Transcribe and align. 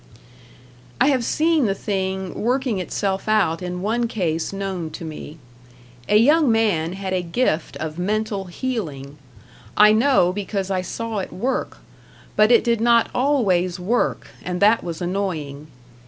I 0.99 1.09
have 1.09 1.23
seen 1.23 1.65
the 1.67 1.75
thing 1.75 2.33
working 2.41 2.79
itself 2.79 3.29
out 3.29 3.61
in 3.61 3.83
one 3.83 4.07
case 4.07 4.51
known 4.51 4.89
to 4.89 5.05
me. 5.05 5.37
A 6.09 6.15
young 6.17 6.51
man 6.51 6.93
had 6.93 7.13
a 7.13 7.21
gift 7.21 7.77
of 7.77 7.99
mental 7.99 8.45
healing; 8.45 9.19
I 9.77 9.91
know, 9.91 10.33
because 10.33 10.71
I 10.71 10.81
saw 10.81 11.19
it 11.19 11.31
work; 11.31 11.77
but 12.35 12.51
it 12.51 12.63
did 12.63 12.81
not 12.81 13.09
always 13.13 13.79
work, 13.79 14.29
and 14.43 14.59
that 14.59 14.83
was 14.83 15.03
annoying. 15.03 15.67